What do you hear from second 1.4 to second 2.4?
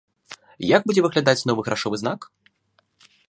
новы грашовы знак?